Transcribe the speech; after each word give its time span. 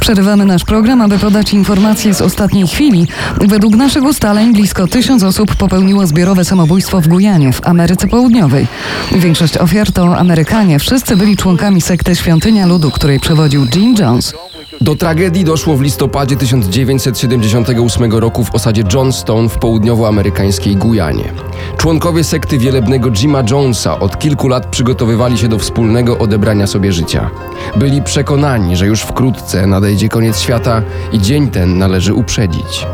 Przerywamy 0.00 0.44
nasz 0.44 0.64
program, 0.64 1.00
aby 1.00 1.18
podać 1.18 1.52
informacje 1.52 2.14
z 2.14 2.22
ostatniej 2.22 2.66
chwili. 2.66 3.06
Według 3.40 3.76
naszych 3.76 4.04
ustaleń 4.04 4.52
blisko 4.52 4.86
tysiąc 4.86 5.22
osób 5.22 5.54
popełniło 5.54 6.06
zbiorowe 6.06 6.44
samobójstwo 6.44 7.00
w 7.00 7.08
Gujanie, 7.08 7.52
w 7.52 7.66
Ameryce 7.66 8.08
Południowej. 8.08 8.66
Większość 9.12 9.58
ofiar 9.58 9.92
to 9.92 10.18
Amerykanie. 10.18 10.78
Wszyscy 10.78 11.16
byli 11.16 11.36
członkami 11.36 11.80
sekty 11.80 12.16
Świątynia 12.16 12.66
Ludu, 12.66 12.90
której 12.90 13.20
przewodził 13.20 13.66
Jim 13.74 13.94
Jones. 13.98 14.34
Do 14.80 14.96
tragedii 14.96 15.44
doszło 15.44 15.76
w 15.76 15.82
listopadzie 15.82 16.36
1978 16.36 18.12
roku 18.12 18.44
w 18.44 18.54
osadzie 18.54 18.82
Johnstone 18.92 19.48
w 19.48 19.58
południowoamerykańskiej 19.58 20.76
Gujanie. 20.76 21.32
Członkowie 21.76 22.24
sekty 22.24 22.58
wielebnego 22.58 23.10
Jima 23.10 23.42
Jonesa 23.50 24.00
od 24.00 24.18
kilku 24.18 24.48
lat 24.48 24.66
przygotowywali 24.66 25.38
się 25.38 25.48
do 25.48 25.58
wspólnego 25.58 26.18
odebrania 26.18 26.66
sobie 26.66 26.92
życia. 26.92 27.30
Byli 27.76 28.02
przekonani, 28.02 28.76
że 28.76 28.86
już 28.86 29.00
wkrótce 29.02 29.66
nadejdzie 29.66 30.08
koniec 30.08 30.40
świata 30.40 30.82
i 31.12 31.20
dzień 31.20 31.48
ten 31.48 31.78
należy 31.78 32.14
uprzedzić. 32.14 32.86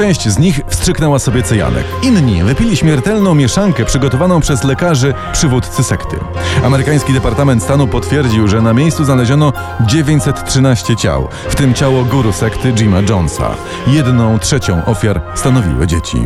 Część 0.00 0.28
z 0.28 0.38
nich 0.38 0.60
wstrzyknęła 0.68 1.18
sobie 1.18 1.42
cyjanek. 1.42 1.84
Inni 2.02 2.42
wypili 2.42 2.76
śmiertelną 2.76 3.34
mieszankę 3.34 3.84
przygotowaną 3.84 4.40
przez 4.40 4.64
lekarzy 4.64 5.14
przywódcy 5.32 5.84
sekty. 5.84 6.16
Amerykański 6.64 7.12
Departament 7.12 7.62
Stanu 7.62 7.86
potwierdził, 7.86 8.48
że 8.48 8.62
na 8.62 8.72
miejscu 8.72 9.04
znaleziono 9.04 9.52
913 9.80 10.96
ciał, 10.96 11.28
w 11.48 11.54
tym 11.54 11.74
ciało 11.74 12.04
guru 12.04 12.32
sekty 12.32 12.72
Jima 12.72 13.00
Jonesa. 13.08 13.50
Jedną 13.86 14.38
trzecią 14.38 14.84
ofiar 14.84 15.20
stanowiły 15.34 15.86
dzieci. 15.86 16.18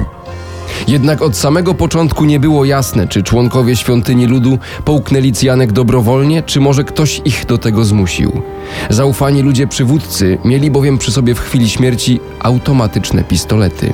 Jednak 0.88 1.22
od 1.22 1.36
samego 1.36 1.74
początku 1.74 2.24
nie 2.24 2.40
było 2.40 2.64
jasne, 2.64 3.08
czy 3.08 3.22
członkowie 3.22 3.76
świątyni 3.76 4.26
ludu 4.26 4.58
połknęli 4.84 5.32
cyjanek 5.32 5.72
dobrowolnie, 5.72 6.42
czy 6.42 6.60
może 6.60 6.84
ktoś 6.84 7.20
ich 7.24 7.46
do 7.46 7.58
tego 7.58 7.84
zmusił. 7.84 8.42
Zaufani 8.90 9.42
ludzie 9.42 9.66
przywódcy 9.66 10.38
mieli 10.44 10.70
bowiem 10.70 10.98
przy 10.98 11.12
sobie 11.12 11.34
w 11.34 11.40
chwili 11.40 11.68
śmierci 11.68 12.20
automatyczne 12.40 13.24
pistolety. 13.24 13.92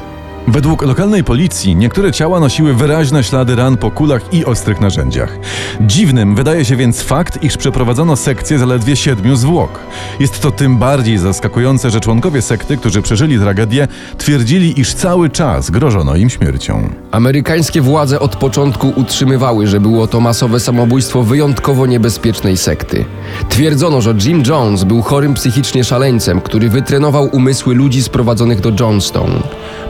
Według 0.51 0.83
lokalnej 0.83 1.25
policji 1.25 1.77
niektóre 1.77 2.13
ciała 2.13 2.41
nosiły 2.41 2.75
wyraźne 2.75 3.25
ślady 3.25 3.57
ran 3.57 3.77
po 3.77 3.91
kulach 3.91 4.35
i 4.35 4.45
ostrych 4.45 4.81
narzędziach. 4.81 5.39
Dziwnym 5.81 6.35
wydaje 6.35 6.65
się 6.65 6.77
więc 6.77 7.03
fakt, 7.03 7.43
iż 7.43 7.57
przeprowadzono 7.57 8.17
sekcję 8.17 8.59
zaledwie 8.59 8.97
siedmiu 8.97 9.37
zwłok. 9.37 9.79
Jest 10.21 10.41
to 10.41 10.51
tym 10.51 10.79
bardziej 10.79 11.19
zaskakujące, 11.19 11.91
że 11.91 12.01
członkowie 12.01 12.43
sekty, 12.43 12.77
którzy 12.77 13.03
przeżyli 13.03 13.39
tragedię, 13.39 13.89
twierdzili, 14.19 14.81
iż 14.81 14.95
cały 14.95 15.31
czas 15.31 15.71
grożono 15.71 16.17
im 16.17 16.31
śmiercią. 16.31 16.89
Amerykańskie 17.11 17.81
władze 17.81 18.21
od 18.21 18.37
początku 18.37 18.93
utrzymywały, 18.97 19.67
że 19.67 19.81
było 19.81 20.07
to 20.07 20.21
masowe 20.21 20.61
samobójstwo 20.61 21.23
wyjątkowo 21.23 21.87
niebezpiecznej 21.87 22.57
sekty. 22.57 23.05
Twierdzono, 23.49 24.01
że 24.01 24.15
Jim 24.25 24.43
Jones 24.47 24.85
był 24.85 25.03
chorym 25.03 25.35
psychicznie 25.35 25.85
szaleńcem, 25.85 26.41
który 26.41 26.69
wytrenował 26.69 27.29
umysły 27.33 27.75
ludzi 27.75 28.03
sprowadzonych 28.03 28.61
do 28.61 28.73
Johnstone. 28.81 29.43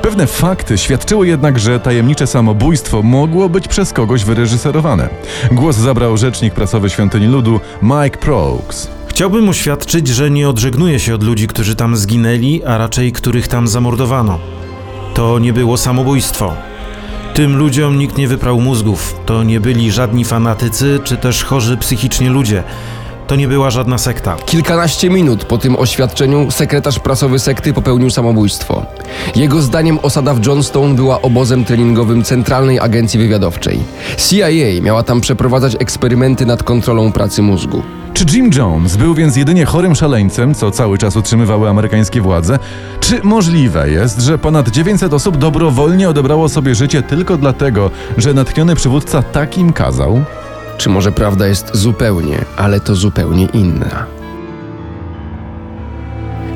Pewne 0.02 0.26
fakty 0.50 0.78
świadczyły 0.78 1.26
jednak, 1.26 1.58
że 1.58 1.80
tajemnicze 1.80 2.26
samobójstwo 2.26 3.02
mogło 3.02 3.48
być 3.48 3.68
przez 3.68 3.92
kogoś 3.92 4.24
wyreżyserowane. 4.24 5.08
Głos 5.52 5.76
zabrał 5.76 6.16
rzecznik 6.16 6.54
prasowy 6.54 6.90
Świątyni 6.90 7.26
Ludu 7.26 7.60
Mike 7.82 8.18
Prokes. 8.18 8.90
Chciałbym 9.08 9.48
oświadczyć, 9.48 10.08
że 10.08 10.30
nie 10.30 10.48
odżegnuję 10.48 10.98
się 10.98 11.14
od 11.14 11.22
ludzi, 11.22 11.46
którzy 11.46 11.76
tam 11.76 11.96
zginęli, 11.96 12.62
a 12.64 12.78
raczej 12.78 13.12
których 13.12 13.48
tam 13.48 13.68
zamordowano. 13.68 14.38
To 15.14 15.38
nie 15.38 15.52
było 15.52 15.76
samobójstwo. 15.76 16.52
Tym 17.34 17.56
ludziom 17.56 17.98
nikt 17.98 18.18
nie 18.18 18.28
wyprał 18.28 18.60
mózgów. 18.60 19.14
To 19.26 19.42
nie 19.42 19.60
byli 19.60 19.92
żadni 19.92 20.24
fanatycy 20.24 21.00
czy 21.04 21.16
też 21.16 21.44
chorzy 21.44 21.76
psychicznie 21.76 22.30
ludzie. 22.30 22.62
To 23.30 23.36
nie 23.36 23.48
była 23.48 23.70
żadna 23.70 23.98
sekta. 23.98 24.36
Kilkanaście 24.46 25.10
minut 25.10 25.44
po 25.44 25.58
tym 25.58 25.76
oświadczeniu 25.76 26.50
sekretarz 26.50 26.98
prasowy 26.98 27.38
sekty 27.38 27.72
popełnił 27.72 28.10
samobójstwo. 28.10 28.86
Jego 29.36 29.62
zdaniem 29.62 29.98
osada 30.02 30.34
w 30.34 30.46
Johnstone 30.46 30.94
była 30.94 31.22
obozem 31.22 31.64
treningowym 31.64 32.22
Centralnej 32.22 32.80
Agencji 32.80 33.20
Wywiadowczej. 33.20 33.78
CIA 34.16 34.82
miała 34.82 35.02
tam 35.02 35.20
przeprowadzać 35.20 35.76
eksperymenty 35.78 36.46
nad 36.46 36.62
kontrolą 36.62 37.12
pracy 37.12 37.42
mózgu. 37.42 37.82
Czy 38.14 38.24
Jim 38.32 38.50
Jones 38.56 38.96
był 38.96 39.14
więc 39.14 39.36
jedynie 39.36 39.64
chorym 39.64 39.94
szaleńcem, 39.94 40.54
co 40.54 40.70
cały 40.70 40.98
czas 40.98 41.16
utrzymywały 41.16 41.68
amerykańskie 41.68 42.20
władze? 42.20 42.58
Czy 43.00 43.20
możliwe 43.22 43.90
jest, 43.90 44.20
że 44.20 44.38
ponad 44.38 44.68
900 44.68 45.12
osób 45.12 45.36
dobrowolnie 45.36 46.08
odebrało 46.08 46.48
sobie 46.48 46.74
życie 46.74 47.02
tylko 47.02 47.36
dlatego, 47.36 47.90
że 48.16 48.34
natchniony 48.34 48.74
przywódca 48.74 49.22
takim 49.22 49.72
kazał? 49.72 50.24
Czy 50.80 50.88
może 50.88 51.12
prawda 51.12 51.46
jest 51.46 51.76
zupełnie, 51.76 52.44
ale 52.56 52.80
to 52.80 52.94
zupełnie 52.94 53.44
inna? 53.44 54.06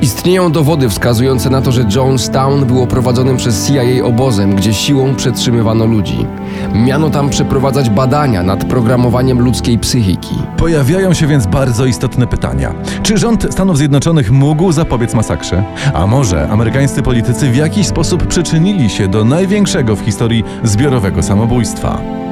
Istnieją 0.03 0.53
dowody 0.53 0.89
wskazujące 0.89 1.51
na 1.51 1.63
to, 1.63 1.73
że 1.73 1.85
Jonestown 1.95 2.65
było 2.65 2.87
prowadzonym 2.87 3.37
przez 3.37 3.69
CIA 3.69 4.05
obozem, 4.05 4.55
gdzie 4.55 4.75
siłą 4.75 5.15
przetrzymywano 5.15 5.87
ludzi. 5.87 6.27
Miano 6.75 7.11
tam 7.11 7.31
przeprowadzać 7.31 7.91
badania 7.91 8.43
nad 8.43 8.65
programowaniem 8.65 9.41
ludzkiej 9.41 9.79
psychiki. 9.79 10.35
Pojawiają 10.57 11.15
się 11.15 11.27
więc 11.27 11.47
bardzo 11.47 11.87
istotne 11.87 12.27
pytania. 12.27 12.75
Czy 13.03 13.19
rząd 13.19 13.47
Stanów 13.51 13.79
Zjednoczonych 13.79 14.31
mógł 14.31 14.73
zapobiec 14.73 15.15
masakrze? 15.15 15.65
A 15.95 16.07
może 16.07 16.49
amerykańscy 16.49 17.03
politycy 17.03 17.51
w 17.51 17.57
jakiś 17.57 17.87
sposób 17.87 18.27
przyczynili 18.27 18.91
się 18.91 19.09
do 19.09 19.25
największego 19.25 19.97
w 19.97 20.01
historii 20.01 20.45
zbiorowego 20.63 21.23
samobójstwa? 21.23 22.24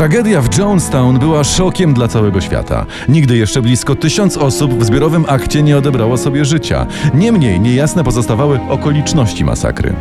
Tragedia 0.00 0.42
w 0.42 0.58
Jonestown 0.58 1.18
była 1.18 1.44
szokiem 1.44 1.94
dla 1.94 2.08
całego 2.08 2.40
świata. 2.40 2.86
Nigdy 3.08 3.36
jeszcze 3.36 3.62
blisko 3.62 3.94
tysiąc 3.94 4.36
osób 4.36 4.78
w 4.78 4.84
zbiorowym 4.84 5.24
akcie 5.28 5.62
nie 5.62 5.78
odebrało 5.78 6.16
sobie 6.16 6.44
życia. 6.44 6.86
Niemniej 7.14 7.60
niejasne 7.60 8.04
pozostawały 8.04 8.60
okoliczności 8.68 9.44
masakry. 9.44 9.92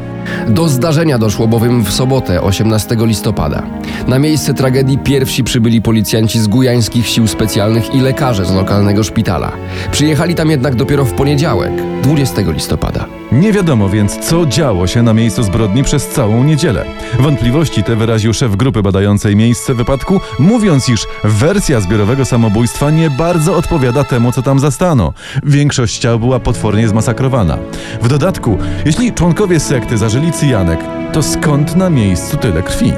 Do 0.47 0.67
zdarzenia 0.67 1.17
doszło 1.17 1.47
bowiem 1.47 1.83
w 1.83 1.93
sobotę, 1.93 2.41
18 2.41 2.97
listopada. 2.99 3.63
Na 4.07 4.19
miejsce 4.19 4.53
tragedii 4.53 4.97
pierwsi 4.97 5.43
przybyli 5.43 5.81
policjanci 5.81 6.39
z 6.39 6.47
gujańskich 6.47 7.07
sił 7.07 7.27
specjalnych 7.27 7.95
i 7.95 7.99
lekarze 7.99 8.45
z 8.45 8.53
lokalnego 8.53 9.03
szpitala. 9.03 9.51
Przyjechali 9.91 10.35
tam 10.35 10.49
jednak 10.49 10.75
dopiero 10.75 11.05
w 11.05 11.13
poniedziałek, 11.13 11.71
20 12.03 12.41
listopada. 12.41 13.18
Nie 13.31 13.53
wiadomo 13.53 13.89
więc, 13.89 14.17
co 14.17 14.45
działo 14.45 14.87
się 14.87 15.03
na 15.03 15.13
miejscu 15.13 15.43
zbrodni 15.43 15.83
przez 15.83 16.07
całą 16.07 16.43
niedzielę. 16.43 16.85
Wątpliwości 17.19 17.83
te 17.83 17.95
wyraził 17.95 18.33
szef 18.33 18.55
grupy 18.55 18.81
badającej 18.81 19.35
miejsce 19.35 19.73
wypadku, 19.73 20.21
mówiąc, 20.39 20.89
iż 20.89 21.07
wersja 21.23 21.81
zbiorowego 21.81 22.25
samobójstwa 22.25 22.91
nie 22.91 23.09
bardzo 23.09 23.55
odpowiada 23.55 24.03
temu, 24.03 24.31
co 24.31 24.41
tam 24.41 24.59
zastano. 24.59 25.13
Większość 25.43 25.97
ciał 25.97 26.19
była 26.19 26.39
potwornie 26.39 26.87
zmasakrowana. 26.87 27.57
W 28.01 28.07
dodatku, 28.07 28.57
jeśli 28.85 29.13
członkowie 29.13 29.59
sekty 29.59 29.97
zażyli 29.97 30.31
cyjanek, 30.31 30.79
to 31.13 31.23
skąd 31.23 31.75
na 31.75 31.89
miejscu 31.89 32.37
tyle 32.37 32.63
krwi? 32.63 32.93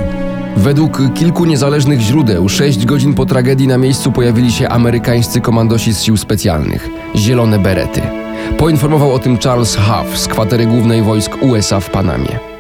Według 0.58 1.02
kilku 1.14 1.46
niezależnych 1.46 2.00
źródeł, 2.00 2.50
6 2.50 2.86
godzin 2.86 3.14
po 3.14 3.26
tragedii 3.26 3.68
na 3.68 3.78
miejscu 3.78 4.12
pojawili 4.12 4.52
się 4.52 4.70
amerykańscy 4.70 5.42
komandosi 5.42 5.94
z 5.94 6.02
sił 6.02 6.18
specjalnych 6.18 6.90
zielone 7.16 7.60
berety. 7.60 8.02
Poinformował 8.58 9.14
o 9.14 9.20
tym 9.20 9.38
Charles 9.38 9.76
Huff 9.76 10.20
z 10.20 10.28
kwatery 10.28 10.66
głównej 10.66 11.04
wojsk 11.04 11.38
USA 11.42 11.80
w 11.80 11.90
Panamie. 11.90 12.52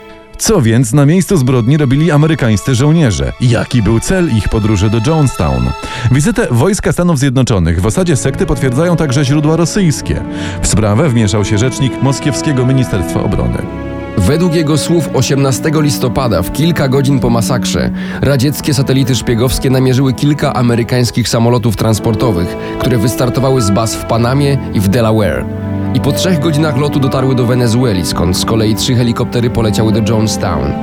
Co 0.41 0.61
więc 0.61 0.93
na 0.93 1.05
miejscu 1.05 1.37
zbrodni 1.37 1.77
robili 1.77 2.11
amerykańscy 2.11 2.75
żołnierze? 2.75 3.33
Jaki 3.41 3.81
był 3.81 3.99
cel 3.99 4.37
ich 4.37 4.49
podróży 4.49 4.89
do 4.89 4.97
Jonestown? 5.07 5.69
Wizytę 6.11 6.47
wojska 6.51 6.91
Stanów 6.91 7.19
Zjednoczonych 7.19 7.81
w 7.81 7.85
osadzie 7.85 8.15
sekty 8.15 8.45
potwierdzają 8.45 8.95
także 8.95 9.25
źródła 9.25 9.55
rosyjskie. 9.55 10.23
W 10.61 10.67
sprawę 10.67 11.09
wmieszał 11.09 11.45
się 11.45 11.57
rzecznik 11.57 12.03
moskiewskiego 12.03 12.65
Ministerstwa 12.65 13.23
Obrony. 13.23 13.57
Według 14.17 14.55
jego 14.55 14.77
słów 14.77 15.09
18 15.13 15.71
listopada, 15.73 16.41
w 16.41 16.53
kilka 16.53 16.87
godzin 16.87 17.19
po 17.19 17.29
masakrze, 17.29 17.91
radzieckie 18.21 18.73
satelity 18.73 19.15
szpiegowskie 19.15 19.69
namierzyły 19.69 20.13
kilka 20.13 20.53
amerykańskich 20.53 21.29
samolotów 21.29 21.75
transportowych, 21.75 22.57
które 22.79 22.97
wystartowały 22.97 23.61
z 23.61 23.71
baz 23.71 23.95
w 23.95 24.05
Panamie 24.05 24.57
i 24.73 24.79
w 24.79 24.87
Delaware. 24.87 25.45
I 25.93 26.01
po 26.01 26.11
trzech 26.11 26.39
godzinach 26.39 26.77
lotu 26.77 26.99
dotarły 26.99 27.35
do 27.35 27.45
Wenezueli, 27.45 28.05
skąd 28.05 28.37
z 28.37 28.45
kolei 28.45 28.75
trzy 28.75 28.95
helikoptery 28.95 29.49
poleciały 29.49 29.91
do 29.91 30.13
Jonestown. 30.13 30.73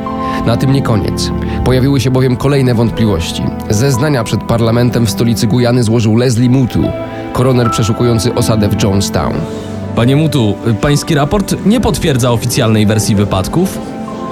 Na 0.47 0.57
tym 0.57 0.73
nie 0.73 0.83
koniec. 0.83 1.31
Pojawiły 1.65 2.01
się 2.01 2.11
bowiem 2.11 2.37
kolejne 2.37 2.75
wątpliwości. 2.75 3.43
Zeznania 3.71 4.25
przed 4.25 4.43
parlamentem 4.43 5.07
w 5.07 5.11
stolicy 5.11 5.47
Gujany 5.47 5.83
złożył 5.83 6.17
Leslie 6.17 6.51
Mutu, 6.51 6.83
koroner 7.33 7.71
przeszukujący 7.71 8.35
osadę 8.35 8.69
w 8.69 8.83
Jonestown. 8.83 9.35
Panie 9.97 10.17
Mutu, 10.17 10.55
pański 10.81 11.15
raport 11.15 11.55
nie 11.67 11.81
potwierdza 11.81 12.33
oficjalnej 12.33 12.87
wersji 12.87 13.15
wypadków? 13.15 13.79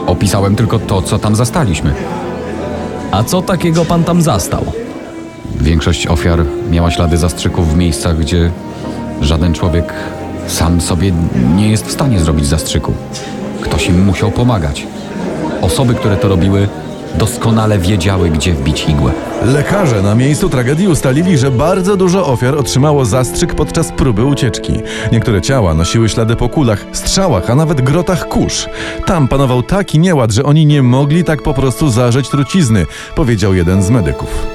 Opisałem 0.06 0.56
tylko 0.56 0.78
to, 0.78 1.02
co 1.02 1.19
tam 1.19 1.37
zastaliśmy. 1.37 1.94
A 3.11 3.25
co 3.25 3.43
takiego 3.43 3.84
pan 3.84 4.05
tam 4.05 4.23
zastał? 4.23 4.64
Większość 5.61 6.06
ofiar 6.06 6.44
miała 6.70 6.90
ślady 6.90 7.17
zastrzyków 7.17 7.75
w 7.75 7.76
miejscach, 7.76 8.19
gdzie 8.19 8.50
żaden 9.20 9.52
człowiek 9.52 9.94
sam 10.46 10.81
sobie 10.81 11.12
nie 11.56 11.70
jest 11.70 11.87
w 11.87 11.93
stanie 11.93 12.20
zrobić 12.20 12.46
zastrzyku. 12.46 12.93
Ktoś 13.60 13.87
im 13.88 14.04
musiał 14.04 14.31
pomagać. 14.31 14.87
Osoby, 15.62 15.94
które 15.94 16.16
to 16.16 16.28
robiły, 16.28 16.69
doskonale 17.19 17.78
wiedziały, 17.78 18.31
gdzie 18.31 18.52
wbić 18.52 18.88
igłę. 18.88 19.12
Lekarze 19.44 20.02
na 20.02 20.14
miejscu 20.14 20.48
tragedii 20.48 20.88
ustalili, 20.88 21.38
że 21.38 21.50
bardzo 21.50 21.96
dużo 21.96 22.26
ofiar 22.26 22.54
otrzymało 22.58 23.04
zastrzyk 23.04 23.54
podczas 23.54 23.93
próby 23.93 24.25
ucieczki. 24.25 24.72
Niektóre 25.12 25.43
ciała 25.43 25.75
nosiły 25.75 26.08
ślady 26.08 26.37
po 26.37 26.49
kulach, 26.49 26.84
strzałach, 26.92 27.50
a 27.50 27.54
nawet 27.54 27.81
grotach 27.81 28.28
kurz. 28.28 28.69
Tam 29.06 29.28
panował 29.28 29.62
taki 29.62 29.99
nieład, 29.99 30.32
że 30.32 30.42
oni 30.42 30.66
nie 30.66 30.82
mogli 30.82 31.25
tak 31.25 31.42
po 31.42 31.54
prostu 31.54 31.90
zażyć 31.90 32.28
trucizny, 32.28 32.87
powiedział 33.14 33.54
jeden 33.54 33.82
z 33.82 33.90
medyków. 33.90 34.46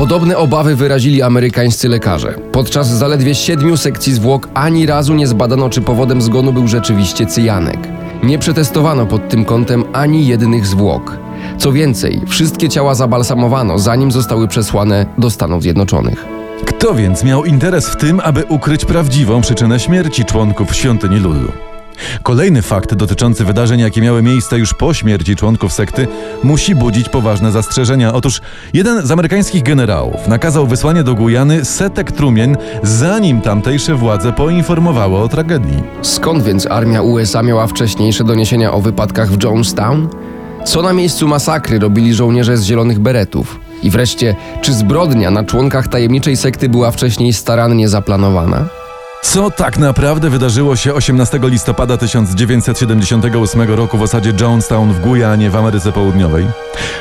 Podobne 0.00 0.36
obawy 0.36 0.76
wyrazili 0.76 1.22
amerykańscy 1.22 1.88
lekarze. 1.88 2.34
Podczas 2.52 2.88
zaledwie 2.88 3.34
siedmiu 3.34 3.76
sekcji 3.76 4.12
zwłok 4.12 4.48
ani 4.54 4.86
razu 4.86 5.14
nie 5.14 5.26
zbadano, 5.26 5.70
czy 5.70 5.80
powodem 5.80 6.22
zgonu 6.22 6.52
był 6.52 6.68
rzeczywiście 6.68 7.26
cyjanek. 7.26 7.78
Nie 8.22 8.38
przetestowano 8.38 9.06
pod 9.06 9.28
tym 9.28 9.44
kątem 9.44 9.84
ani 9.92 10.26
jednych 10.26 10.66
zwłok. 10.66 11.18
Co 11.58 11.72
więcej, 11.72 12.20
wszystkie 12.26 12.68
ciała 12.68 12.94
zabalsamowano, 12.94 13.78
zanim 13.78 14.12
zostały 14.12 14.48
przesłane 14.48 15.06
do 15.18 15.30
Stanów 15.30 15.62
Zjednoczonych. 15.62 16.24
Kto 16.66 16.94
więc 16.94 17.24
miał 17.24 17.44
interes 17.44 17.88
w 17.88 17.96
tym, 17.96 18.20
aby 18.24 18.44
ukryć 18.44 18.84
prawdziwą 18.84 19.40
przyczynę 19.40 19.80
śmierci 19.80 20.24
członków 20.24 20.76
świątyni 20.76 21.18
ludu? 21.18 21.52
Kolejny 22.22 22.62
fakt 22.62 22.94
dotyczący 22.94 23.44
wydarzeń, 23.44 23.80
jakie 23.80 24.00
miały 24.00 24.22
miejsce 24.22 24.58
już 24.58 24.74
po 24.74 24.94
śmierci 24.94 25.36
członków 25.36 25.72
sekty, 25.72 26.08
musi 26.42 26.74
budzić 26.74 27.08
poważne 27.08 27.52
zastrzeżenia. 27.52 28.12
Otóż 28.12 28.40
jeden 28.72 29.06
z 29.06 29.10
amerykańskich 29.10 29.62
generałów 29.62 30.28
nakazał 30.28 30.66
wysłanie 30.66 31.02
do 31.04 31.14
Gujany 31.14 31.64
setek 31.64 32.12
trumien, 32.12 32.56
zanim 32.82 33.40
tamtejsze 33.40 33.94
władze 33.94 34.32
poinformowały 34.32 35.18
o 35.18 35.28
tragedii. 35.28 35.82
Skąd 36.02 36.42
więc 36.44 36.66
armia 36.66 37.02
USA 37.02 37.42
miała 37.42 37.66
wcześniejsze 37.66 38.24
doniesienia 38.24 38.72
o 38.72 38.80
wypadkach 38.80 39.30
w 39.30 39.42
Jonestown? 39.42 40.08
Co 40.64 40.82
na 40.82 40.92
miejscu 40.92 41.28
masakry 41.28 41.78
robili 41.78 42.14
żołnierze 42.14 42.56
z 42.56 42.64
zielonych 42.64 42.98
beretów? 42.98 43.60
I 43.82 43.90
wreszcie, 43.90 44.36
czy 44.60 44.72
zbrodnia 44.72 45.30
na 45.30 45.44
członkach 45.44 45.88
tajemniczej 45.88 46.36
sekty 46.36 46.68
była 46.68 46.90
wcześniej 46.90 47.32
starannie 47.32 47.88
zaplanowana? 47.88 48.79
Co 49.22 49.50
tak 49.50 49.78
naprawdę 49.78 50.30
wydarzyło 50.30 50.76
się 50.76 50.94
18 50.94 51.40
listopada 51.42 51.96
1978 51.96 53.74
roku 53.74 53.98
w 53.98 54.02
osadzie 54.02 54.32
Jonestown 54.40 54.92
w 54.92 55.00
Gujanie 55.00 55.50
w 55.50 55.56
Ameryce 55.56 55.92
Południowej? 55.92 56.46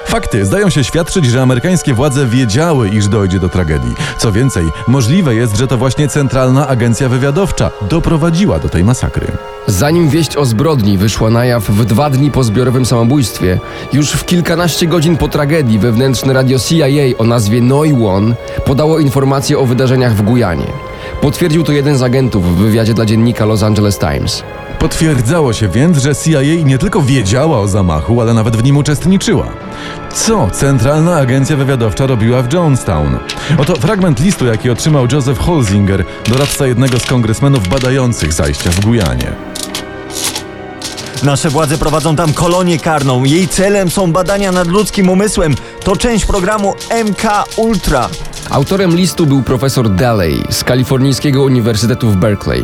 Fakty 0.06 0.46
zdają 0.46 0.70
się 0.70 0.84
świadczyć, 0.84 1.26
że 1.26 1.42
amerykańskie 1.42 1.94
władze 1.94 2.26
wiedziały, 2.26 2.90
iż 2.90 3.08
dojdzie 3.08 3.40
do 3.40 3.50
tragedii. 3.50 3.96
Co 4.18 4.32
więcej, 4.32 4.66
możliwe 4.88 5.36
jest, 5.36 5.58
że 5.58 5.68
to 5.68 5.78
właśnie 5.78 6.08
Centralna 6.08 6.68
Agencja 6.68 7.10
Wywiadowcza 7.10 7.72
doprowadziła 7.90 8.60
do 8.60 8.70
tej 8.70 8.84
masakry. 8.84 9.28
Zanim 9.68 10.10
wieść 10.10 10.38
o 10.38 10.46
zbrodni 10.46 10.98
wyszła 10.98 11.30
na 11.30 11.46
jaw 11.46 11.64
w 11.64 11.86
dwa 11.86 12.10
dni 12.10 12.32
po 12.32 12.44
zbiorowym 12.44 12.86
samobójstwie, 12.86 13.60
już 13.94 14.12
w 14.12 14.26
kilkanaście 14.26 14.88
godzin 14.88 15.18
po 15.18 15.28
tragedii 15.28 15.80
wewnętrzne 15.80 16.34
radio 16.34 16.60
CIA 16.60 17.18
o 17.18 17.24
nazwie 17.24 17.62
Noi 17.62 18.06
One 18.06 18.36
podało 18.66 19.00
informacje 19.00 19.60
o 19.60 19.66
wydarzeniach 19.66 20.16
w 20.16 20.22
Gujanie. 20.22 20.89
Potwierdził 21.22 21.64
to 21.64 21.72
jeden 21.72 21.98
z 21.98 22.02
agentów 22.02 22.56
w 22.56 22.58
wywiadzie 22.58 22.94
dla 22.94 23.06
dziennika 23.06 23.46
Los 23.46 23.64
Angeles 23.64 24.00
Times. 24.00 24.44
Potwierdzało 24.80 25.54
się 25.54 25.68
więc, 25.68 25.98
że 25.98 26.16
CIA 26.16 26.42
nie 26.64 26.78
tylko 26.78 27.02
wiedziała 27.02 27.60
o 27.60 27.68
zamachu, 27.68 28.22
ale 28.22 28.34
nawet 28.34 28.58
w 28.58 28.64
nim 28.64 28.78
uczestniczyła. 28.78 29.48
Co 30.14 30.50
Centralna 30.52 31.16
Agencja 31.16 31.58
Wywiadowcza 31.58 32.08
robiła 32.08 32.42
w 32.42 32.54
Jonestown? 32.54 33.18
Oto 33.58 33.76
fragment 33.76 34.20
listu, 34.20 34.46
jaki 34.46 34.70
otrzymał 34.70 35.08
Joseph 35.12 35.40
Holzinger, 35.40 36.06
doradca 36.28 36.68
jednego 36.68 37.00
z 37.00 37.06
kongresmenów 37.06 37.68
badających 37.68 38.34
zajścia 38.34 38.72
w 38.72 38.80
Gujanie. 38.80 39.32
Nasze 41.24 41.50
władze 41.50 41.78
prowadzą 41.78 42.16
tam 42.16 42.34
kolonię 42.34 42.80
karną. 42.80 43.24
Jej 43.24 43.48
celem 43.48 43.90
są 43.90 44.12
badania 44.12 44.52
nad 44.52 44.68
ludzkim 44.68 45.10
umysłem. 45.10 45.56
To 45.84 45.96
część 45.96 46.26
programu 46.26 46.74
MK 47.06 47.24
Ultra. 47.58 48.10
Autorem 48.50 48.96
listu 48.96 49.26
był 49.26 49.44
profesor 49.44 49.90
Daley 49.90 50.44
z 50.50 50.64
kalifornijskiego 50.64 51.44
Uniwersytetu 51.44 52.10
w 52.10 52.16
Berkeley. 52.16 52.64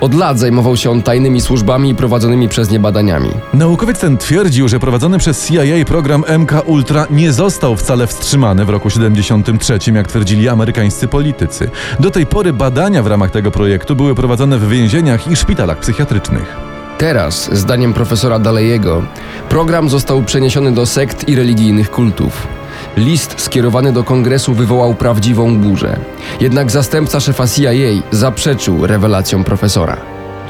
Od 0.00 0.14
lat 0.14 0.38
zajmował 0.38 0.76
się 0.76 0.90
on 0.90 1.02
tajnymi 1.02 1.40
służbami 1.40 1.90
i 1.90 1.94
prowadzonymi 1.94 2.48
przez 2.48 2.70
nie 2.70 2.80
badaniami. 2.80 3.30
Naukowiec 3.54 3.98
ten 3.98 4.18
twierdził, 4.18 4.68
że 4.68 4.80
prowadzony 4.80 5.18
przez 5.18 5.48
CIA 5.48 5.84
program 5.86 6.24
MK 6.38 6.52
Ultra 6.66 7.06
nie 7.10 7.32
został 7.32 7.76
wcale 7.76 8.06
wstrzymany 8.06 8.64
w 8.64 8.68
roku 8.68 8.90
73, 8.90 9.78
jak 9.94 10.08
twierdzili 10.08 10.48
amerykańscy 10.48 11.08
politycy. 11.08 11.70
Do 12.00 12.10
tej 12.10 12.26
pory 12.26 12.52
badania 12.52 13.02
w 13.02 13.06
ramach 13.06 13.30
tego 13.30 13.50
projektu 13.50 13.96
były 13.96 14.14
prowadzone 14.14 14.58
w 14.58 14.68
więzieniach 14.68 15.28
i 15.28 15.36
szpitalach 15.36 15.78
psychiatrycznych. 15.78 16.56
Teraz, 16.98 17.50
zdaniem 17.52 17.92
profesora 17.92 18.38
Dalejego, 18.38 19.02
program 19.48 19.88
został 19.88 20.22
przeniesiony 20.22 20.72
do 20.72 20.86
sekt 20.86 21.28
i 21.28 21.36
religijnych 21.36 21.90
kultów. 21.90 22.61
List 22.96 23.40
skierowany 23.40 23.92
do 23.92 24.04
kongresu 24.04 24.54
wywołał 24.54 24.94
prawdziwą 24.94 25.58
burzę. 25.58 25.96
Jednak 26.40 26.70
zastępca 26.70 27.20
szefa 27.20 27.48
CIA 27.48 27.70
zaprzeczył 28.10 28.86
rewelacjom 28.86 29.44
profesora. 29.44 29.96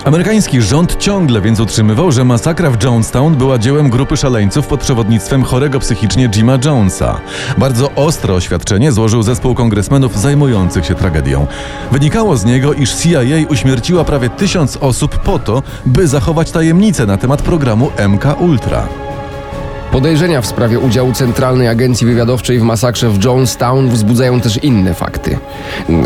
Amerykański 0.05 0.62
rząd 0.62 0.97
ciągle 0.99 1.41
więc 1.41 1.61
utrzymywał, 1.61 2.12
że 2.12 2.25
masakra 2.25 2.71
w 2.71 2.83
Jonestown 2.83 3.35
była 3.35 3.59
dziełem 3.59 3.91
grupy 3.91 4.17
szaleńców 4.17 4.67
pod 4.67 4.81
przewodnictwem 4.81 5.43
chorego 5.44 5.81
psychicznie 5.81 6.29
Jima 6.29 6.59
Jonesa. 6.65 7.21
Bardzo 7.59 7.91
ostre 7.94 8.35
oświadczenie 8.35 8.93
złożył 8.93 9.23
zespół 9.23 9.55
kongresmenów 9.55 10.19
zajmujących 10.19 10.87
się 10.87 10.95
tragedią. 10.95 11.47
Wynikało 11.93 12.37
z 12.37 12.45
niego, 12.45 12.73
iż 12.73 12.95
CIA 12.95 13.21
uśmierciła 13.49 14.05
prawie 14.05 14.31
tysiąc 14.31 14.77
osób 14.77 15.19
po 15.19 15.38
to, 15.38 15.62
by 15.87 16.09
zachować 16.09 16.50
tajemnicę 16.50 17.06
na 17.06 17.17
temat 17.17 17.43
programu 17.43 17.91
MK 18.09 18.41
Ultra. 18.41 18.88
Podejrzenia 19.93 20.41
w 20.41 20.47
sprawie 20.47 20.79
udziału 20.79 21.12
Centralnej 21.12 21.69
Agencji 21.69 22.06
Wywiadowczej 22.06 22.59
w 22.59 22.62
masakrze 22.62 23.11
w 23.11 23.25
Jonestown 23.25 23.89
wzbudzają 23.89 24.41
też 24.41 24.65
inne 24.65 24.94
fakty. 24.94 25.39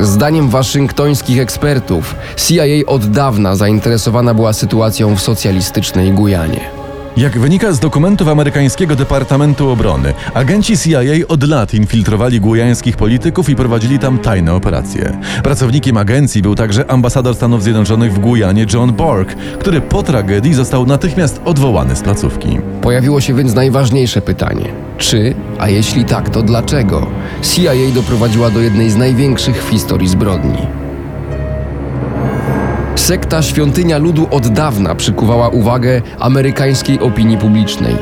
Zdaniem 0.02 0.48
waszyngtońskich 0.48 1.40
ekspertów, 1.40 2.14
CIA 2.36 2.64
od 2.86 3.10
dawna 3.10 3.56
zainteresowana 3.56 4.34
była 4.34 4.52
sytuacją 4.52 5.16
w 5.16 5.20
socjalistycznej 5.20 6.12
Gujanie. 6.12 6.85
Jak 7.16 7.38
wynika 7.38 7.72
z 7.72 7.80
dokumentów 7.80 8.28
amerykańskiego 8.28 8.96
Departamentu 8.96 9.70
Obrony, 9.70 10.14
agenci 10.34 10.78
CIA 10.78 11.26
od 11.28 11.48
lat 11.48 11.74
infiltrowali 11.74 12.40
gujańskich 12.40 12.96
polityków 12.96 13.48
i 13.48 13.56
prowadzili 13.56 13.98
tam 13.98 14.18
tajne 14.18 14.54
operacje. 14.54 15.18
Pracownikiem 15.42 15.96
agencji 15.96 16.42
był 16.42 16.54
także 16.54 16.90
ambasador 16.90 17.34
Stanów 17.34 17.62
Zjednoczonych 17.62 18.12
w 18.12 18.18
Gujanie 18.18 18.66
John 18.72 18.92
Bork, 18.92 19.34
który 19.58 19.80
po 19.80 20.02
tragedii 20.02 20.54
został 20.54 20.86
natychmiast 20.86 21.40
odwołany 21.44 21.96
z 21.96 22.02
placówki. 22.02 22.58
Pojawiło 22.82 23.20
się 23.20 23.34
więc 23.34 23.54
najważniejsze 23.54 24.22
pytanie: 24.22 24.64
czy, 24.98 25.34
a 25.58 25.68
jeśli 25.68 26.04
tak, 26.04 26.28
to 26.28 26.42
dlaczego 26.42 27.06
CIA 27.42 27.94
doprowadziła 27.94 28.50
do 28.50 28.60
jednej 28.60 28.90
z 28.90 28.96
największych 28.96 29.64
w 29.64 29.68
historii 29.68 30.08
zbrodni? 30.08 30.85
Sekta 32.96 33.42
Świątynia 33.42 33.98
Ludu 33.98 34.26
od 34.30 34.48
dawna 34.48 34.94
przykuwała 34.94 35.48
uwagę 35.48 36.02
amerykańskiej 36.18 37.00
opinii 37.00 37.38
publicznej. 37.38 37.96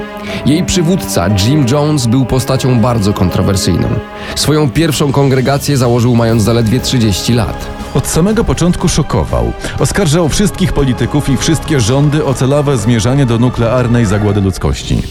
Jej 0.46 0.64
przywódca 0.64 1.28
Jim 1.28 1.66
Jones 1.70 2.06
był 2.06 2.24
postacią 2.24 2.80
bardzo 2.80 3.12
kontrowersyjną. 3.12 3.88
Swoją 4.36 4.70
pierwszą 4.70 5.12
kongregację 5.12 5.76
założył 5.76 6.16
mając 6.16 6.42
zaledwie 6.42 6.80
30 6.80 7.32
lat. 7.32 7.73
Od 7.94 8.06
samego 8.06 8.44
początku 8.44 8.88
szokował. 8.88 9.52
Oskarżał 9.78 10.28
wszystkich 10.28 10.72
polityków 10.72 11.28
i 11.28 11.36
wszystkie 11.36 11.80
rządy 11.80 12.24
o 12.24 12.34
celowe 12.34 12.78
zmierzanie 12.78 13.26
do 13.26 13.38
nuklearnej 13.38 14.06
zagłady 14.06 14.40
ludzkości. 14.40 15.02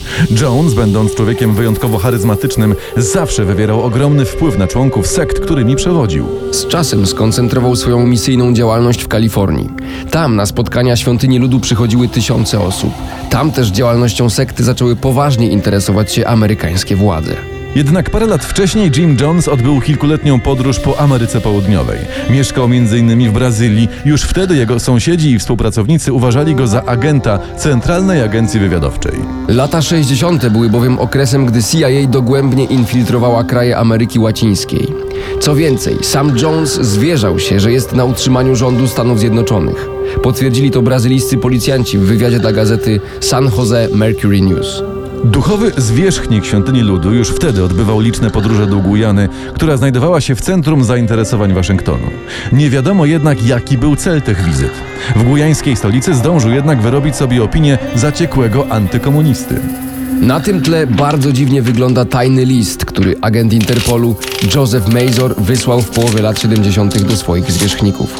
Jones, 0.41 0.73
będąc 0.73 1.15
człowiekiem 1.15 1.53
wyjątkowo 1.53 1.97
charyzmatycznym, 1.97 2.75
zawsze 2.97 3.45
wywierał 3.45 3.83
ogromny 3.83 4.25
wpływ 4.25 4.57
na 4.57 4.67
członków 4.67 5.07
sekt, 5.07 5.39
którymi 5.39 5.75
przewodził. 5.75 6.27
Z 6.51 6.67
czasem 6.67 7.07
skoncentrował 7.07 7.75
swoją 7.75 8.07
misyjną 8.07 8.53
działalność 8.53 9.03
w 9.03 9.07
Kalifornii. 9.07 9.69
Tam 10.11 10.35
na 10.35 10.45
spotkania 10.45 10.95
świątyni 10.95 11.39
ludu 11.39 11.59
przychodziły 11.59 12.07
tysiące 12.07 12.59
osób. 12.59 12.93
Tam 13.29 13.51
też 13.51 13.67
działalnością 13.67 14.29
sekty 14.29 14.63
zaczęły 14.63 14.95
poważnie 14.95 15.49
interesować 15.49 16.13
się 16.13 16.27
amerykańskie 16.27 16.95
władze. 16.95 17.52
Jednak 17.75 18.09
parę 18.09 18.25
lat 18.25 18.45
wcześniej 18.45 18.91
Jim 18.97 19.17
Jones 19.21 19.47
odbył 19.47 19.81
kilkuletnią 19.81 20.39
podróż 20.39 20.79
po 20.79 20.99
Ameryce 20.99 21.41
Południowej. 21.41 21.99
Mieszkał 22.29 22.65
m.in. 22.65 23.29
w 23.29 23.33
Brazylii. 23.33 23.87
Już 24.05 24.21
wtedy 24.21 24.55
jego 24.55 24.79
sąsiedzi 24.79 25.31
i 25.31 25.39
współpracownicy 25.39 26.13
uważali 26.13 26.55
go 26.55 26.67
za 26.67 26.85
agenta 26.85 27.39
Centralnej 27.57 28.21
Agencji 28.21 28.59
Wywiadowczej. 28.59 29.13
Lata 29.47 29.81
60. 29.81 30.49
były 30.49 30.69
bowiem 30.69 30.99
okresem, 30.99 31.45
gdy 31.45 31.63
CIA 31.63 31.87
dogłębnie 32.07 32.65
infiltrowała 32.65 33.43
kraje 33.43 33.77
Ameryki 33.77 34.19
Łacińskiej. 34.19 34.87
Co 35.39 35.55
więcej, 35.55 35.97
sam 36.01 36.37
Jones 36.41 36.73
zwierzał 36.81 37.39
się, 37.39 37.59
że 37.59 37.71
jest 37.71 37.93
na 37.93 38.05
utrzymaniu 38.05 38.55
rządu 38.55 38.87
Stanów 38.87 39.19
Zjednoczonych. 39.19 39.89
Potwierdzili 40.23 40.71
to 40.71 40.81
brazylijscy 40.81 41.37
policjanci 41.37 41.97
w 41.97 42.01
wywiadzie 42.01 42.39
dla 42.39 42.51
gazety 42.51 42.99
San 43.19 43.49
Jose 43.57 43.87
Mercury 43.93 44.41
News. 44.41 44.92
Duchowy 45.23 45.71
zwierzchnik 45.77 46.45
świątyni 46.45 46.81
ludu 46.81 47.13
już 47.13 47.29
wtedy 47.29 47.63
odbywał 47.63 47.99
liczne 47.99 48.31
podróże 48.31 48.67
do 48.67 48.75
Gujany, 48.75 49.29
która 49.53 49.77
znajdowała 49.77 50.21
się 50.21 50.35
w 50.35 50.41
centrum 50.41 50.83
zainteresowań 50.83 51.53
Waszyngtonu. 51.53 52.07
Nie 52.51 52.69
wiadomo 52.69 53.05
jednak, 53.05 53.43
jaki 53.43 53.77
był 53.77 53.95
cel 53.95 54.21
tych 54.21 54.43
wizyt. 54.43 54.71
W 55.15 55.23
gujańskiej 55.23 55.75
stolicy 55.75 56.13
zdążył 56.13 56.51
jednak 56.51 56.81
wyrobić 56.81 57.15
sobie 57.15 57.43
opinię 57.43 57.77
zaciekłego 57.95 58.67
antykomunisty. 58.69 59.59
Na 60.21 60.39
tym 60.39 60.61
tle 60.61 60.87
bardzo 60.87 61.31
dziwnie 61.31 61.61
wygląda 61.61 62.05
tajny 62.05 62.45
list, 62.45 62.85
który 62.85 63.15
agent 63.21 63.53
Interpolu 63.53 64.15
Joseph 64.55 64.87
Mazur 64.87 65.35
wysłał 65.37 65.81
w 65.81 65.89
połowie 65.89 66.21
lat 66.21 66.39
70. 66.39 67.01
do 67.01 67.17
swoich 67.17 67.51
zwierzchników. 67.51 68.15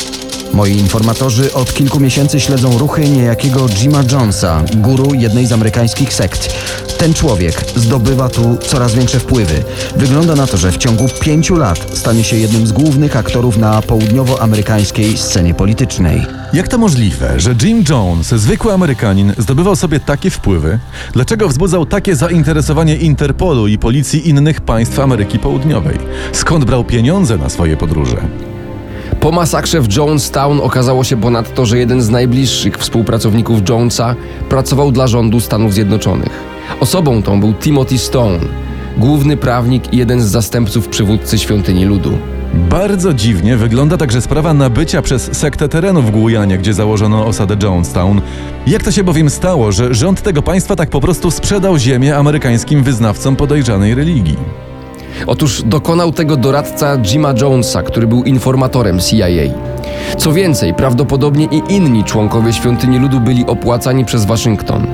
Moi 0.53 0.71
informatorzy 0.71 1.53
od 1.53 1.73
kilku 1.73 1.99
miesięcy 1.99 2.39
śledzą 2.39 2.77
ruchy 2.77 3.09
niejakiego 3.09 3.69
Jima 3.69 4.03
Jonesa, 4.11 4.63
guru 4.75 5.13
jednej 5.13 5.45
z 5.45 5.51
amerykańskich 5.51 6.13
sekt. 6.13 6.53
Ten 6.97 7.13
człowiek 7.13 7.65
zdobywa 7.75 8.29
tu 8.29 8.57
coraz 8.57 8.95
większe 8.95 9.19
wpływy. 9.19 9.63
Wygląda 9.95 10.35
na 10.35 10.47
to, 10.47 10.57
że 10.57 10.71
w 10.71 10.77
ciągu 10.77 11.05
pięciu 11.21 11.55
lat 11.55 11.79
stanie 11.93 12.23
się 12.23 12.35
jednym 12.35 12.67
z 12.67 12.71
głównych 12.71 13.15
aktorów 13.17 13.57
na 13.57 13.81
południowoamerykańskiej 13.81 15.17
scenie 15.17 15.53
politycznej. 15.53 16.25
Jak 16.53 16.67
to 16.67 16.77
możliwe, 16.77 17.39
że 17.39 17.55
Jim 17.63 17.83
Jones, 17.89 18.27
zwykły 18.27 18.73
Amerykanin, 18.73 19.33
zdobywał 19.37 19.75
sobie 19.75 19.99
takie 19.99 20.29
wpływy? 20.29 20.79
Dlaczego 21.13 21.49
wzbudzał 21.49 21.85
takie 21.85 22.15
zainteresowanie 22.15 22.95
Interpolu 22.95 23.67
i 23.67 23.77
policji 23.77 24.29
innych 24.29 24.61
państw 24.61 24.99
Ameryki 24.99 25.39
Południowej? 25.39 25.97
Skąd 26.31 26.65
brał 26.65 26.83
pieniądze 26.83 27.37
na 27.37 27.49
swoje 27.49 27.77
podróże? 27.77 28.52
Po 29.23 29.31
masakrze 29.31 29.81
w 29.81 29.95
Jonestown 29.95 30.59
okazało 30.61 31.03
się 31.03 31.21
ponadto, 31.21 31.65
że 31.65 31.77
jeden 31.77 32.01
z 32.01 32.09
najbliższych 32.09 32.77
współpracowników 32.77 33.69
Jonesa 33.69 34.15
pracował 34.49 34.91
dla 34.91 35.07
rządu 35.07 35.39
Stanów 35.39 35.73
Zjednoczonych. 35.73 36.43
Osobą 36.79 37.23
tą 37.23 37.39
był 37.39 37.53
Timothy 37.53 37.97
Stone, 37.97 38.39
główny 38.97 39.37
prawnik 39.37 39.93
i 39.93 39.97
jeden 39.97 40.21
z 40.21 40.25
zastępców 40.25 40.87
przywódcy 40.87 41.39
Świątyni 41.39 41.85
Ludu. 41.85 42.17
Bardzo 42.53 43.13
dziwnie 43.13 43.57
wygląda 43.57 43.97
także 43.97 44.21
sprawa 44.21 44.53
nabycia 44.53 45.01
przez 45.01 45.29
sektę 45.37 45.69
terenu 45.69 46.01
w 46.01 46.11
Gujanie, 46.11 46.57
gdzie 46.57 46.73
założono 46.73 47.25
osadę 47.25 47.55
Jonestown. 47.63 48.21
Jak 48.67 48.83
to 48.83 48.91
się 48.91 49.03
bowiem 49.03 49.29
stało, 49.29 49.71
że 49.71 49.93
rząd 49.93 50.21
tego 50.21 50.41
państwa 50.41 50.75
tak 50.75 50.89
po 50.89 51.01
prostu 51.01 51.31
sprzedał 51.31 51.77
ziemię 51.77 52.17
amerykańskim 52.17 52.83
wyznawcom 52.83 53.35
podejrzanej 53.35 53.95
religii? 53.95 54.37
Otóż 55.27 55.61
dokonał 55.61 56.11
tego 56.11 56.37
doradca 56.37 56.97
Jima 56.97 57.33
Jonesa, 57.41 57.83
który 57.83 58.07
był 58.07 58.23
informatorem 58.23 58.99
CIA. 58.99 59.27
Co 60.17 60.33
więcej, 60.33 60.73
prawdopodobnie 60.73 61.45
i 61.45 61.61
inni 61.69 62.03
członkowie 62.03 62.53
Świątyni 62.53 62.99
Ludu 62.99 63.19
byli 63.19 63.45
opłacani 63.45 64.05
przez 64.05 64.25
Waszyngton. 64.25 64.87